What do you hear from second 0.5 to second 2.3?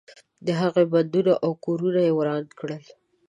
هغوی بندونه او کورونه یې